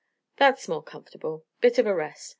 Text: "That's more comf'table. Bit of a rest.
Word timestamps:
"That's 0.37 0.67
more 0.67 0.81
comf'table. 0.83 1.43
Bit 1.59 1.77
of 1.77 1.85
a 1.85 1.93
rest. 1.93 2.29